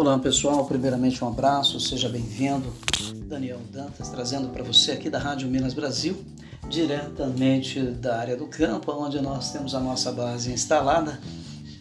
[0.00, 2.72] Olá pessoal, primeiramente um abraço, seja bem-vindo.
[3.26, 6.16] Daniel Dantas trazendo para você aqui da Rádio Minas Brasil,
[6.70, 11.20] diretamente da área do campo, onde nós temos a nossa base instalada,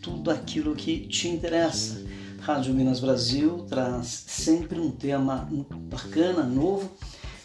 [0.02, 2.04] tudo aquilo que te interessa.
[2.42, 5.48] Rádio Minas Brasil traz sempre um tema
[5.90, 6.92] bacana, novo,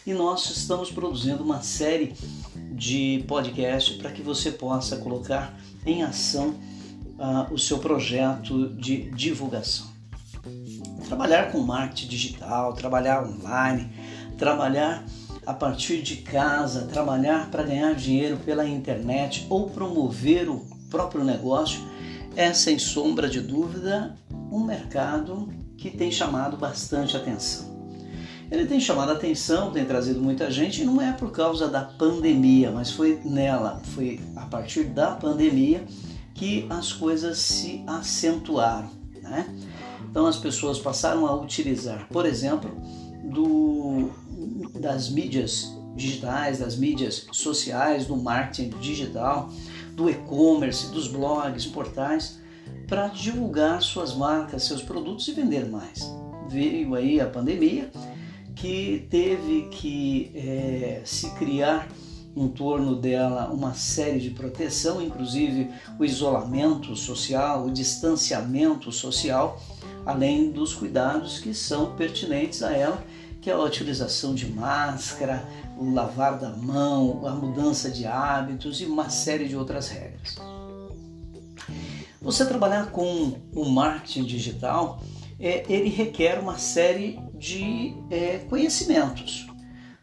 [0.05, 2.13] e nós estamos produzindo uma série
[2.73, 6.49] de podcast para que você possa colocar em ação
[7.17, 9.94] uh, o seu projeto de divulgação.
[11.07, 13.89] Trabalhar com marketing digital, trabalhar online,
[14.37, 15.03] trabalhar
[15.45, 21.79] a partir de casa, trabalhar para ganhar dinheiro pela internet ou promover o próprio negócio
[22.35, 24.15] é sem sombra de dúvida
[24.51, 27.75] um mercado que tem chamado bastante atenção.
[28.51, 32.71] Ele tem chamado atenção, tem trazido muita gente e não é por causa da pandemia,
[32.71, 35.83] mas foi nela, foi a partir da pandemia
[36.33, 38.89] que as coisas se acentuaram.
[39.21, 39.47] Né?
[40.15, 42.71] Então as pessoas passaram a utilizar, por exemplo,
[43.21, 44.11] do,
[44.79, 49.49] das mídias digitais, das mídias sociais, do marketing digital,
[49.91, 52.39] do e-commerce, dos blogs, portais,
[52.87, 56.09] para divulgar suas marcas, seus produtos e vender mais.
[56.47, 57.91] Veio aí a pandemia
[58.55, 61.89] que teve que é, se criar
[62.33, 69.61] em torno dela uma série de proteção, inclusive o isolamento social, o distanciamento social,
[70.05, 73.03] além dos cuidados que são pertinentes a ela,
[73.41, 78.85] que é a utilização de máscara, o lavar da mão, a mudança de hábitos e
[78.85, 80.37] uma série de outras regras.
[82.21, 85.01] Você trabalhar com o marketing digital,
[85.39, 89.45] é, ele requer uma série de é, conhecimentos.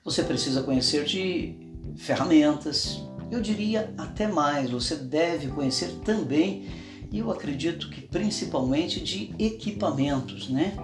[0.04, 1.56] Você precisa conhecer de
[1.96, 6.68] ferramentas, eu diria até mais, você deve conhecer também,
[7.18, 10.74] eu acredito que principalmente de equipamentos, né?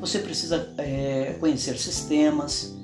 [0.00, 2.76] Você precisa é, conhecer sistemas,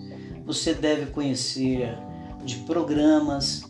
[0.45, 1.97] você deve conhecer
[2.45, 3.65] de programas,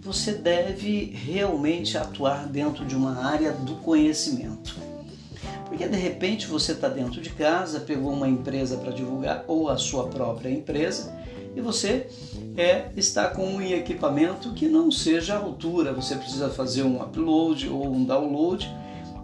[0.00, 4.76] você deve realmente atuar dentro de uma área do conhecimento.
[5.66, 9.78] Porque de repente você está dentro de casa, pegou uma empresa para divulgar ou a
[9.78, 11.16] sua própria empresa
[11.54, 12.06] e você
[12.56, 15.92] é, está com um equipamento que não seja à altura.
[15.92, 18.70] Você precisa fazer um upload ou um download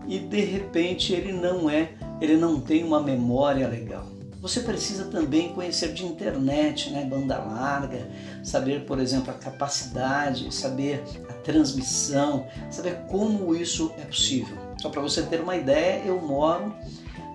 [0.09, 4.07] e de repente ele não é, ele não tem uma memória legal.
[4.41, 8.09] Você precisa também conhecer de internet, né, banda larga,
[8.45, 14.57] saber, por exemplo, a capacidade, saber a transmissão, saber como isso é possível.
[14.81, 16.73] Só para você ter uma ideia, eu moro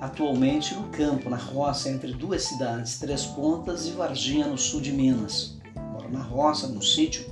[0.01, 4.91] atualmente no campo, na roça, entre duas cidades, Três Pontas e Varginha, no sul de
[4.91, 5.59] Minas.
[5.93, 7.23] Moro na roça, no sítio.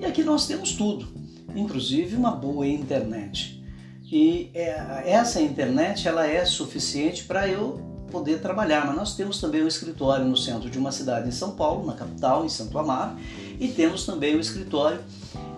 [0.00, 1.06] E aqui nós temos tudo,
[1.54, 3.62] inclusive uma boa internet.
[4.10, 7.80] E é, essa internet ela é suficiente para eu
[8.10, 11.52] poder trabalhar, mas nós temos também um escritório no centro de uma cidade em São
[11.52, 13.16] Paulo, na capital, em Santo Amaro,
[13.60, 15.00] e temos também um escritório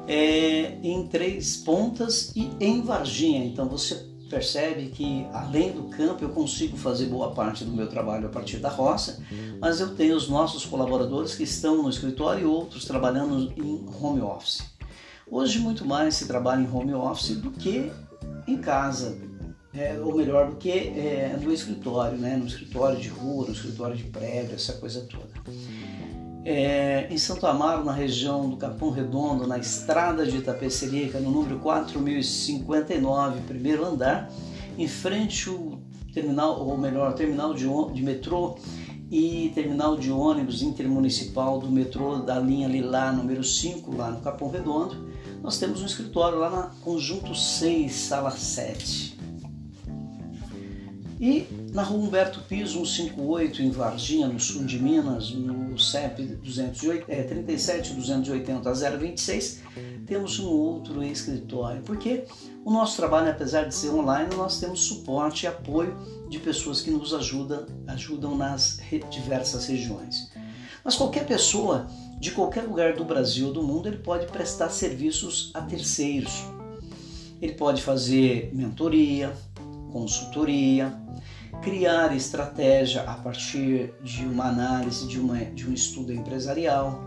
[0.06, 3.44] é, em Três Pontas e em Varginha.
[3.44, 8.26] Então você percebe que além do campo eu consigo fazer boa parte do meu trabalho
[8.26, 9.22] a partir da roça,
[9.60, 14.20] mas eu tenho os nossos colaboradores que estão no escritório e outros trabalhando em home
[14.20, 14.62] office.
[15.30, 17.90] Hoje muito mais se trabalha em home office do que
[18.46, 19.16] em casa,
[19.72, 22.36] é, ou melhor, do que é, no escritório, né?
[22.36, 25.30] no escritório de rua, no escritório de prédio, essa coisa toda.
[26.44, 31.59] É, em Santo Amaro, na região do Capão Redondo, na estrada de Itapecerica, no número
[31.59, 34.31] 4059, primeiro andar,
[34.77, 35.78] em frente ao
[36.12, 38.56] terminal, ou melhor, terminal de, de metrô
[39.10, 44.50] e terminal de ônibus intermunicipal do metrô da linha Lilá, número 5, lá no Capão
[44.50, 45.09] Redondo,
[45.43, 49.13] nós temos um escritório lá na Conjunto 6, sala 7.
[51.24, 57.06] E na rua Humberto Piso, 158, em Varginha, no sul de Minas, no CEP 208,
[57.08, 59.62] é, 37 280 026,
[60.06, 61.80] temos um outro escritório.
[61.80, 62.24] Porque
[62.62, 65.97] o nosso trabalho, apesar de ser online, nós temos suporte e apoio
[66.28, 68.80] de pessoas que nos ajudam, ajudam nas
[69.10, 70.30] diversas regiões.
[70.84, 71.86] Mas qualquer pessoa
[72.20, 76.44] de qualquer lugar do Brasil ou do mundo, ele pode prestar serviços a terceiros.
[77.41, 79.34] Ele pode fazer mentoria,
[79.94, 80.92] consultoria,
[81.62, 87.00] criar estratégia a partir de uma análise, de, uma, de um estudo empresarial.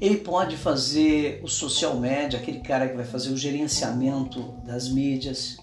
[0.00, 5.56] Ele pode fazer o social media, aquele cara que vai fazer o gerenciamento das mídias.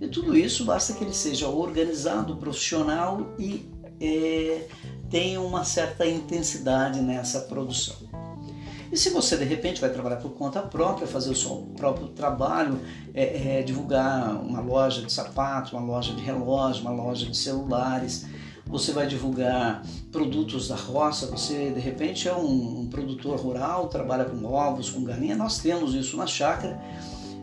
[0.00, 3.70] E tudo isso basta que ele seja organizado, profissional e
[4.00, 4.66] é,
[5.10, 8.23] tenha uma certa intensidade nessa produção.
[8.94, 12.78] E se você de repente vai trabalhar por conta própria, fazer o seu próprio trabalho,
[13.12, 18.24] é, é, divulgar uma loja de sapatos, uma loja de relógio, uma loja de celulares,
[18.64, 19.82] você vai divulgar
[20.12, 25.02] produtos da roça, você de repente é um, um produtor rural, trabalha com ovos, com
[25.02, 26.80] galinha, nós temos isso na chácara.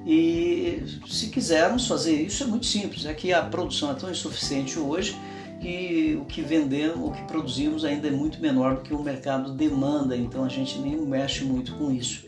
[0.08, 4.80] E se quisermos fazer isso é muito simples, é que a produção é tão insuficiente
[4.80, 5.20] hoje
[5.62, 9.54] que o que vendemos, o que produzimos ainda é muito menor do que o mercado
[9.54, 12.26] demanda, então a gente nem mexe muito com isso.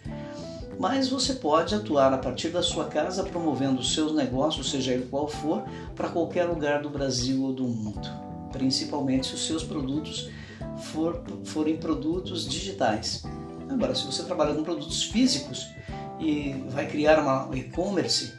[0.79, 5.07] Mas você pode atuar a partir da sua casa promovendo os seus negócios, seja ele
[5.09, 5.63] qual for,
[5.95, 8.07] para qualquer lugar do Brasil ou do mundo,
[8.51, 10.29] principalmente se os seus produtos
[10.77, 13.23] for, forem produtos digitais.
[13.67, 15.67] Agora, se você trabalha com produtos físicos
[16.19, 18.33] e vai criar uma e-commerce,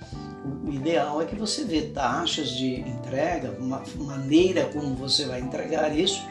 [0.45, 5.97] o ideal é que você vê taxas de entrega, uma maneira como você vai entregar
[5.97, 6.23] isso,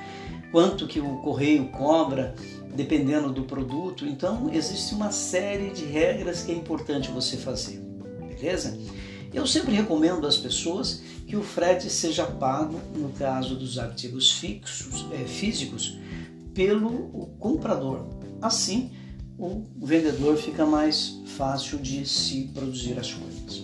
[0.52, 2.36] quanto que o correio cobra,
[2.76, 4.06] dependendo do produto.
[4.06, 7.80] Então, existe uma série de regras que é importante você fazer,
[8.28, 8.78] beleza?
[9.34, 15.08] Eu sempre recomendo às pessoas que o frete seja pago, no caso dos artigos fixos,
[15.12, 15.98] é, físicos,
[16.54, 18.06] pelo comprador.
[18.40, 18.92] Assim,
[19.40, 23.63] o vendedor fica mais fácil de se produzir as coisas.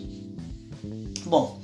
[1.30, 1.62] Bom,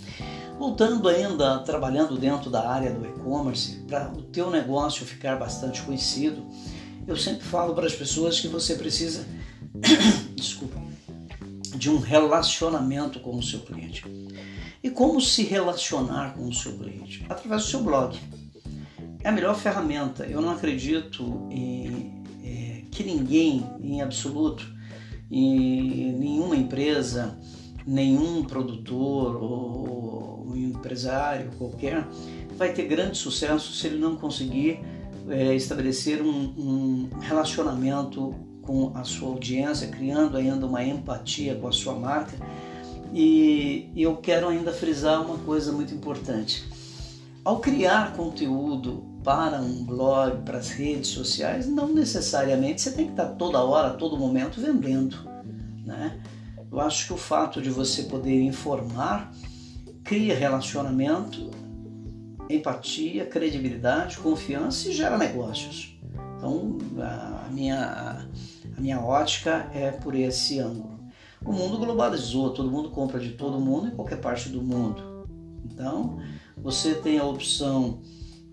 [0.59, 6.45] voltando ainda, trabalhando dentro da área do e-commerce, para o teu negócio ficar bastante conhecido,
[7.07, 9.25] eu sempre falo para as pessoas que você precisa,
[10.35, 10.79] desculpa,
[11.75, 14.05] de um relacionamento com o seu cliente.
[14.83, 17.25] E como se relacionar com o seu cliente?
[17.27, 18.15] Através do seu blog.
[19.23, 20.27] É a melhor ferramenta.
[20.27, 24.63] Eu não acredito em, é, que ninguém, em absoluto,
[25.31, 27.35] em nenhuma empresa,
[27.85, 32.07] nenhum produtor ou um empresário qualquer
[32.57, 34.79] vai ter grande sucesso se ele não conseguir
[35.29, 41.71] é, estabelecer um, um, relacionamento com a sua audiência, criando ainda uma empatia com a
[41.71, 42.35] sua marca.
[43.13, 46.63] E, eu quero ainda frisar uma coisa muito importante.
[47.43, 53.11] Ao criar conteúdo para um blog, para as redes sociais, não necessariamente você tem que
[53.11, 55.17] estar toda hora, todo momento vendendo,
[55.85, 56.19] né?
[56.75, 59.31] Eu acho que o fato de você poder informar
[60.03, 61.49] cria relacionamento,
[62.49, 65.97] empatia, credibilidade, confiança e gera negócios.
[66.35, 68.27] Então, a minha,
[68.77, 70.99] a minha ótica é por esse ângulo.
[71.45, 75.25] O mundo globalizou, todo mundo compra de todo mundo em qualquer parte do mundo.
[75.63, 76.19] Então,
[76.57, 78.01] você tem a opção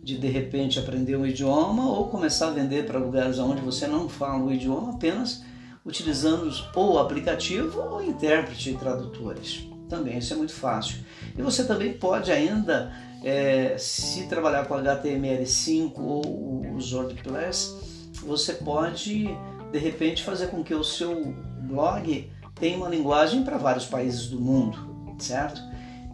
[0.01, 4.09] de de repente aprender um idioma ou começar a vender para lugares onde você não
[4.09, 5.43] fala o idioma apenas
[5.85, 9.67] utilizando ou aplicativo ou intérprete e tradutores.
[9.89, 10.99] Também isso é muito fácil.
[11.37, 12.93] E você também pode ainda,
[13.23, 19.29] é, se trabalhar com HTML5 ou os WordPress, você pode
[19.71, 24.41] de repente fazer com que o seu blog tenha uma linguagem para vários países do
[24.41, 24.79] mundo,
[25.19, 25.61] certo?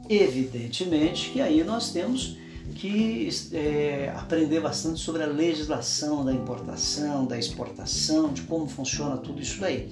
[0.09, 2.37] Evidentemente que aí nós temos
[2.75, 9.41] que é, aprender bastante sobre a legislação da importação, da exportação, de como funciona tudo
[9.41, 9.89] isso daí.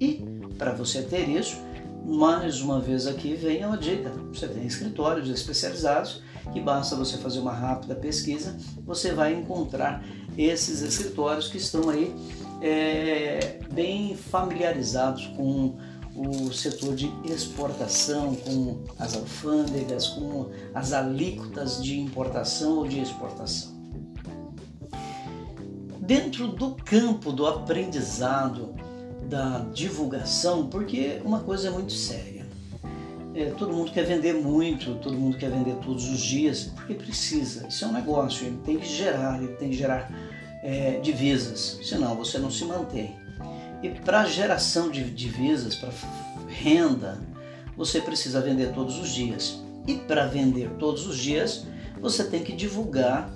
[0.00, 0.24] E
[0.56, 1.56] para você ter isso,
[2.04, 6.22] mais uma vez aqui vem a dica: você tem escritórios especializados
[6.52, 10.02] que basta você fazer uma rápida pesquisa, você vai encontrar
[10.36, 12.14] esses escritórios que estão aí
[12.60, 15.76] é, bem familiarizados com
[16.20, 23.70] o setor de exportação, com as alfândegas, com as alíquotas de importação ou de exportação.
[25.98, 28.74] Dentro do campo do aprendizado,
[29.28, 32.46] da divulgação, porque uma coisa é muito séria.
[33.34, 37.66] É, todo mundo quer vender muito, todo mundo quer vender todos os dias, porque precisa.
[37.68, 40.12] Isso é um negócio, ele tem que gerar, ele tem que gerar
[40.62, 43.16] é, divisas, senão você não se mantém.
[43.82, 45.90] E para geração de divisas, para
[46.48, 47.18] renda,
[47.76, 49.62] você precisa vender todos os dias.
[49.86, 51.66] E para vender todos os dias,
[52.00, 53.32] você tem que divulgar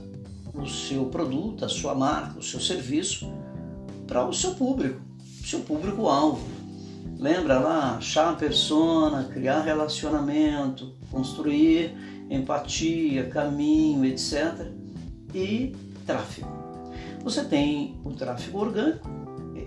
[0.54, 3.32] o seu produto, a sua marca, o seu serviço
[4.06, 5.00] para o seu público,
[5.44, 6.46] seu público-alvo.
[7.18, 11.94] Lembra lá, achar a persona, criar relacionamento, construir
[12.30, 14.68] empatia, caminho, etc.
[15.34, 15.74] E
[16.06, 16.48] tráfego.
[17.22, 19.08] Você tem o tráfego orgânico,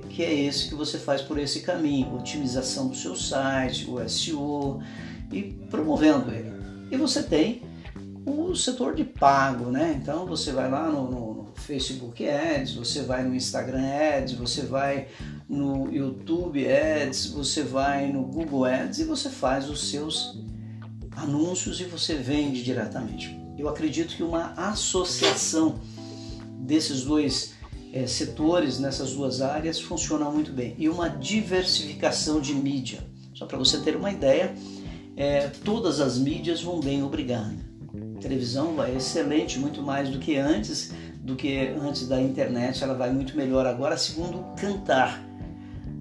[0.08, 4.82] que é esse que você faz por esse caminho, otimização do seu site, o SEO
[5.32, 6.52] e promovendo ele.
[6.92, 7.62] E você tem
[8.26, 9.98] o setor de pago, né?
[10.02, 14.62] Então você vai lá no, no, no, Facebook Ads, você vai no Instagram Ads, você
[14.62, 15.08] vai
[15.48, 20.38] no YouTube Ads, você vai no Google Ads e você faz os seus
[21.16, 23.38] anúncios e você vende diretamente.
[23.58, 25.80] Eu acredito que uma associação
[26.60, 27.57] desses dois
[27.94, 30.76] é, setores nessas duas áreas funcionam muito bem.
[30.78, 33.00] E uma diversificação de mídia.
[33.34, 34.54] Só para você ter uma ideia,
[35.16, 37.56] é, todas as mídias vão bem, obrigado.
[38.18, 42.94] A televisão vai excelente, muito mais do que antes, do que antes da internet, ela
[42.94, 45.24] vai muito melhor agora, segundo Cantar.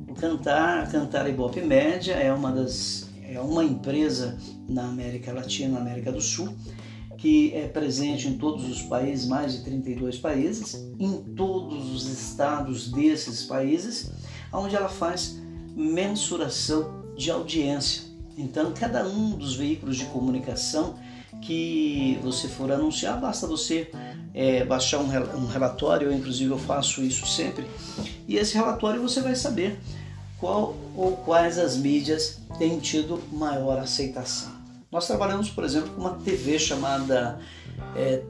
[0.09, 4.39] O Cantar, Cantar Ibope Média é uma das é uma empresa
[4.69, 6.55] na América Latina, na América do Sul,
[7.19, 12.91] que é presente em todos os países, mais de 32 países, em todos os estados
[12.91, 14.11] desses países,
[14.53, 15.41] onde ela faz
[15.75, 18.03] mensuração de audiência.
[18.37, 20.99] Então, cada um dos veículos de comunicação
[21.41, 23.91] que você for anunciar, basta você
[24.35, 27.67] é, baixar um, um relatório, inclusive eu faço isso sempre,
[28.29, 29.79] e esse relatório você vai saber
[30.39, 34.56] qual ou quais as mídias têm tido maior aceitação.
[34.91, 37.39] Nós trabalhamos, por exemplo, com uma TV chamada
[37.97, 38.23] é,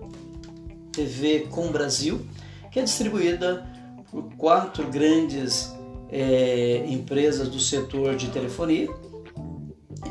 [0.90, 2.26] TV Com Brasil,
[2.72, 3.66] que é distribuída
[4.10, 5.74] por quatro grandes
[6.10, 8.88] é, empresas do setor de telefonia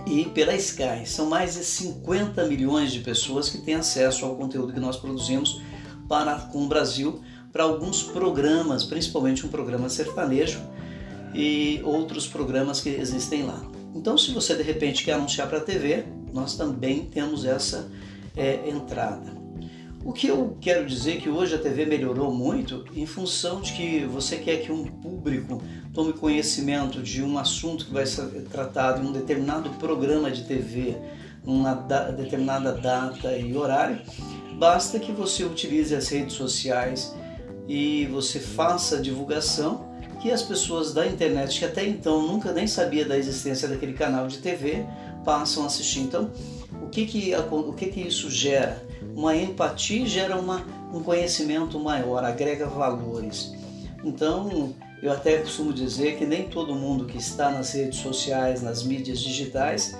[0.06, 1.06] e pela Sky.
[1.06, 5.62] São mais de 50 milhões de pessoas que têm acesso ao conteúdo que nós produzimos
[6.08, 7.22] para com o Brasil
[7.52, 10.60] para alguns programas, principalmente um programa sertanejo
[11.34, 13.64] e outros programas que existem lá.
[13.96, 17.89] Então, se você de repente quer anunciar para a TV, nós também temos essa
[18.36, 19.34] é, entrada.
[20.04, 24.06] O que eu quero dizer que hoje a TV melhorou muito em função de que
[24.06, 25.62] você quer que um público
[25.94, 30.98] tome conhecimento de um assunto que vai ser tratado em um determinado programa de TV,
[31.44, 34.01] numa da, determinada data e horário,
[34.60, 37.15] basta que você utilize as redes sociais
[37.68, 39.85] e você faça a divulgação
[40.25, 44.27] que as pessoas da internet que até então nunca nem sabia da existência daquele canal
[44.27, 44.84] de TV
[45.24, 46.00] passam a assistir.
[46.00, 46.32] Então,
[46.82, 48.84] o que que, o que, que isso gera?
[49.15, 53.53] Uma empatia gera uma, um conhecimento maior, agrega valores.
[54.03, 58.82] Então, eu até costumo dizer que nem todo mundo que está nas redes sociais, nas
[58.82, 59.96] mídias digitais,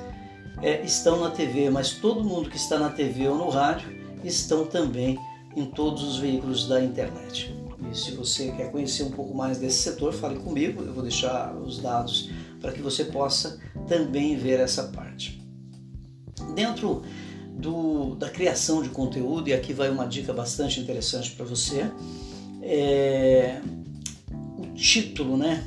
[0.60, 4.66] é, estão na TV, mas todo mundo que está na TV ou no rádio estão
[4.66, 5.20] também
[5.56, 7.56] em todos os veículos da internet.
[7.92, 11.56] E se você quer conhecer um pouco mais desse setor, fale comigo, eu vou deixar
[11.56, 12.30] os dados
[12.62, 15.42] para que você possa também ver essa parte.
[16.54, 17.04] Dentro
[17.52, 21.90] do, da criação de conteúdo, e aqui vai uma dica bastante interessante para você,
[22.62, 23.62] é
[24.58, 25.64] o título, né?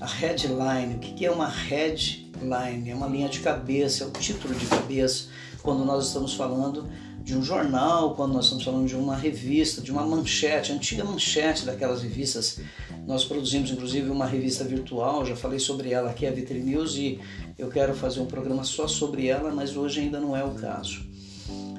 [0.00, 0.94] A headline.
[0.94, 2.90] O que é uma headline?
[2.90, 5.26] É uma linha de cabeça, é o título de cabeça
[5.62, 6.88] quando nós estamos falando
[7.28, 11.66] de um jornal, quando nós estamos falando de uma revista, de uma manchete, antiga manchete
[11.66, 12.58] daquelas revistas.
[13.06, 17.20] Nós produzimos inclusive uma revista virtual, já falei sobre ela aqui, a Vitri News, e
[17.58, 21.02] eu quero fazer um programa só sobre ela, mas hoje ainda não é o caso.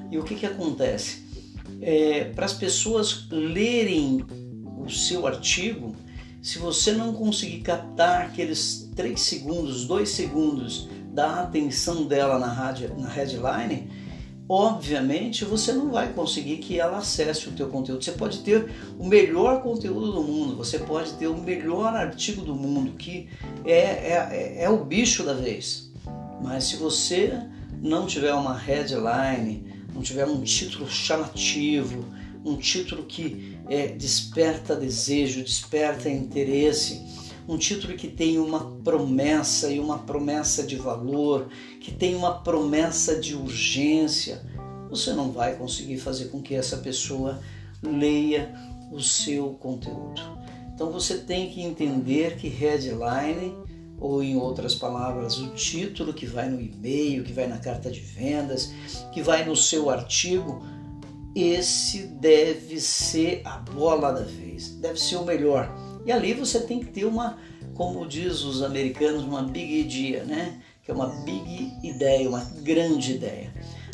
[0.08, 1.24] E o que, que acontece?
[1.80, 4.24] É, Para as pessoas lerem
[4.78, 5.96] o seu artigo,
[6.40, 12.94] se você não conseguir captar aqueles 3 segundos, 2 segundos da atenção dela na, rádio,
[12.96, 13.90] na headline,
[14.50, 18.02] obviamente você não vai conseguir que ela acesse o teu conteúdo.
[18.02, 22.56] Você pode ter o melhor conteúdo do mundo, você pode ter o melhor artigo do
[22.56, 23.28] mundo, que
[23.64, 25.92] é, é, é o bicho da vez.
[26.42, 27.38] Mas se você
[27.80, 29.64] não tiver uma headline,
[29.94, 32.04] não tiver um título chamativo,
[32.44, 37.00] um título que é, desperta desejo, desperta interesse,
[37.50, 41.48] um título que tem uma promessa e uma promessa de valor,
[41.80, 44.40] que tem uma promessa de urgência,
[44.88, 47.40] você não vai conseguir fazer com que essa pessoa
[47.82, 48.54] leia
[48.92, 50.22] o seu conteúdo.
[50.72, 53.52] Então você tem que entender que headline,
[53.98, 57.98] ou em outras palavras, o título que vai no e-mail, que vai na carta de
[57.98, 58.72] vendas,
[59.12, 60.64] que vai no seu artigo,
[61.34, 66.80] esse deve ser a bola da vez, deve ser o melhor e ali você tem
[66.80, 67.38] que ter uma,
[67.74, 70.60] como diz os americanos, uma big idea, né?
[70.82, 73.52] Que é uma big ideia, uma grande ideia.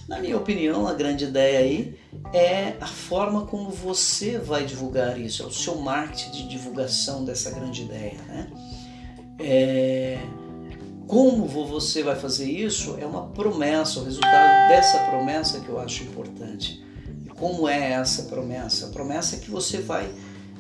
[0.09, 1.99] Na minha opinião, a grande ideia aí
[2.33, 7.51] é a forma como você vai divulgar isso, é o seu marketing de divulgação dessa
[7.51, 8.49] grande ideia, né?
[9.41, 10.19] É...
[11.09, 16.03] Como você vai fazer isso é uma promessa, o resultado dessa promessa que eu acho
[16.05, 16.85] importante.
[17.25, 18.87] E como é essa promessa?
[18.87, 20.09] A promessa é que você vai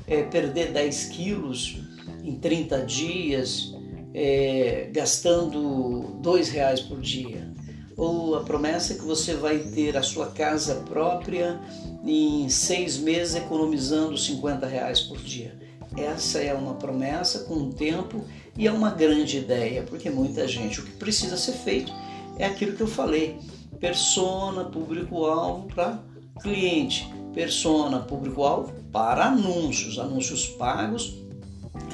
[0.07, 1.79] é, perder 10 quilos
[2.23, 3.75] em 30 dias,
[4.15, 7.53] é, gastando dois reais por dia.
[7.97, 11.59] Ou a promessa é que você vai ter a sua casa própria
[12.05, 15.59] em seis meses economizando 50 reais por dia.
[15.97, 18.25] Essa é uma promessa com o tempo
[18.57, 21.93] e é uma grande ideia, porque muita gente, o que precisa ser feito
[22.39, 23.39] é aquilo que eu falei:
[23.81, 26.03] persona, público-alvo para
[26.43, 31.19] cliente persona, público-alvo para anúncios, anúncios pagos.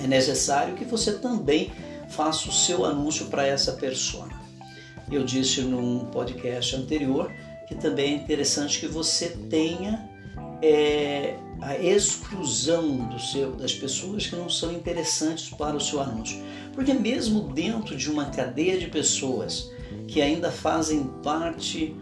[0.02, 1.72] É necessário que você também
[2.10, 4.40] faça o seu anúncio para essa persona.
[5.10, 7.28] Eu disse num podcast anterior
[7.66, 10.08] que também é interessante que você tenha
[10.62, 16.40] é, a exclusão do seu, das pessoas que não são interessantes para o seu anúncio.
[16.72, 19.68] Porque mesmo dentro de uma cadeia de pessoas
[20.06, 21.96] que ainda fazem parte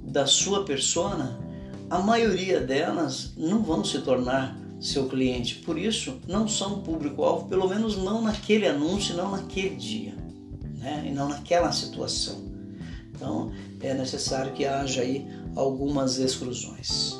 [0.00, 1.43] da sua persona,
[1.90, 5.56] a maioria delas não vão se tornar seu cliente.
[5.56, 10.14] Por isso, não são público-alvo, pelo menos não naquele anúncio, não naquele dia,
[10.78, 11.04] né?
[11.06, 12.52] e não naquela situação.
[13.14, 17.14] Então, é necessário que haja aí algumas exclusões.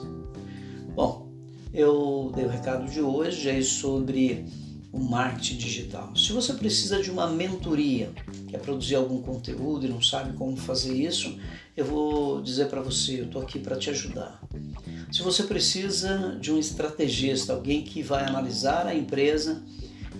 [0.95, 1.29] Bom,
[1.73, 4.45] eu dei o recado de hoje aí sobre
[4.93, 6.15] o marketing digital.
[6.17, 8.13] Se você precisa de uma mentoria,
[8.49, 11.37] quer produzir algum conteúdo e não sabe como fazer isso,
[11.77, 14.41] eu vou dizer para você, eu estou aqui para te ajudar.
[15.11, 19.63] Se você precisa de um estrategista, alguém que vai analisar a empresa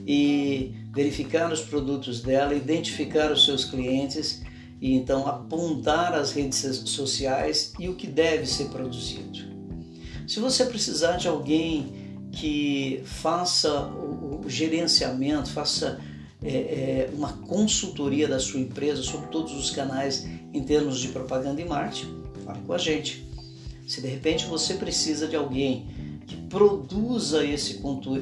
[0.07, 4.43] e verificar os produtos dela, identificar os seus clientes
[4.81, 9.39] e então apontar as redes sociais e o que deve ser produzido.
[10.27, 15.99] Se você precisar de alguém que faça o, gerenciamento, faça
[16.43, 21.61] é, é, uma consultoria da sua empresa sobre todos os canais em termos de propaganda
[21.61, 23.27] e marketing, fale com a gente.
[23.87, 25.87] Se de repente você precisa de alguém
[26.27, 27.75] que produza esse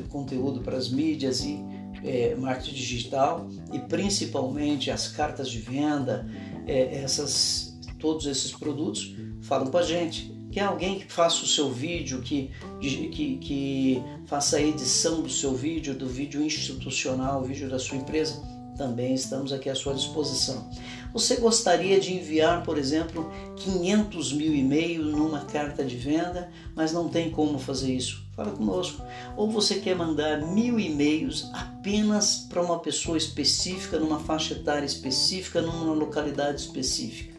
[0.08, 1.60] conteúdo para as mídias e
[2.02, 6.26] é, marketing digital e principalmente as cartas de venda,
[6.66, 10.32] é, essas, todos esses produtos, falam com a gente.
[10.50, 15.54] Quer alguém que faça o seu vídeo, que, que, que faça a edição do seu
[15.54, 18.42] vídeo, do vídeo institucional, o vídeo da sua empresa?
[18.76, 20.68] Também estamos aqui à sua disposição.
[21.12, 27.08] Você gostaria de enviar, por exemplo, 500 mil e-mails numa carta de venda, mas não
[27.08, 28.24] tem como fazer isso?
[28.34, 29.02] Fala conosco.
[29.36, 35.60] Ou você quer mandar mil e-mails apenas para uma pessoa específica, numa faixa etária específica,
[35.60, 37.32] numa localidade específica?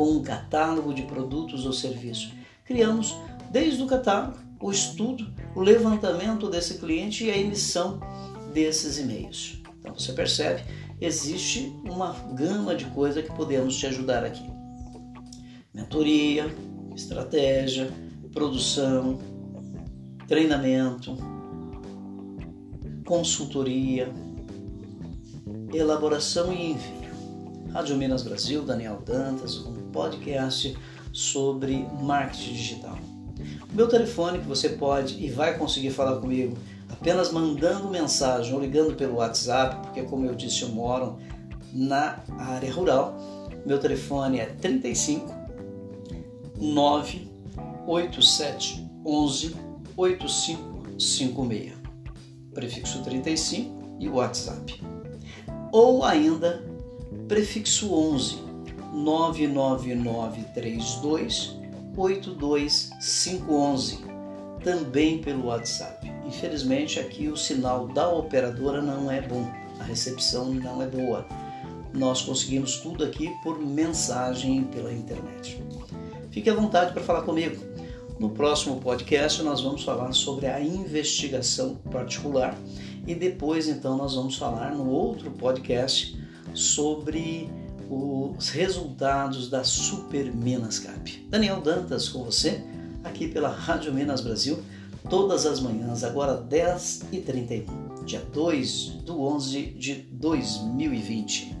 [0.00, 2.32] com um catálogo de produtos ou serviços.
[2.64, 3.14] Criamos
[3.50, 8.00] desde o catálogo, o estudo, o levantamento desse cliente e a emissão
[8.54, 9.59] desses e-mails.
[9.80, 10.62] Então você percebe,
[11.00, 14.48] existe uma gama de coisas que podemos te ajudar aqui.
[15.72, 16.54] Mentoria,
[16.94, 17.90] estratégia,
[18.32, 19.18] produção,
[20.28, 21.16] treinamento,
[23.04, 24.12] consultoria,
[25.72, 27.00] elaboração e envio.
[27.72, 30.76] Rádio Minas Brasil, Daniel Dantas, um podcast
[31.12, 32.98] sobre marketing digital.
[33.72, 36.56] O meu telefone que você pode e vai conseguir falar comigo
[37.00, 41.18] apenas mandando mensagem ou ligando pelo WhatsApp, porque como eu disse, eu moro
[41.72, 43.16] na área rural.
[43.64, 45.34] Meu telefone é 35
[46.58, 49.56] 987 11
[49.96, 51.80] 8556.
[52.52, 54.80] Prefixo 35 e WhatsApp.
[55.72, 56.64] Ou ainda
[57.28, 58.38] prefixo 11
[58.92, 61.58] 99932
[61.96, 64.09] 82511,
[64.62, 66.10] também pelo WhatsApp.
[66.26, 71.26] Infelizmente aqui o sinal da operadora não é bom, a recepção não é boa.
[71.92, 75.60] Nós conseguimos tudo aqui por mensagem pela internet.
[76.30, 77.56] Fique à vontade para falar comigo.
[78.18, 82.56] No próximo podcast nós vamos falar sobre a investigação particular
[83.06, 86.16] e depois então nós vamos falar no outro podcast
[86.54, 87.50] sobre
[87.88, 91.26] os resultados da Super Minas Cap.
[91.28, 92.62] Daniel Dantas com você,
[93.04, 94.62] aqui pela Rádio Minas Brasil,
[95.08, 101.59] todas as manhãs, agora 10h31, dia 2 do 11 de 2020.